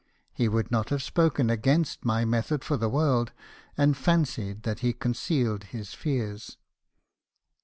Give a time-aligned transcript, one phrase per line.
[0.33, 3.31] He would not have spoken against my method for the world,
[3.77, 6.57] and fancied that he concealed his fears.